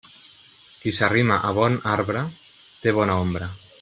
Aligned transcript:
Qui 0.85 0.93
s'arrima 0.99 1.37
a 1.49 1.51
bon 1.57 1.77
arbre, 1.91 2.25
té 2.87 2.95
bona 3.01 3.19
ombra. 3.27 3.51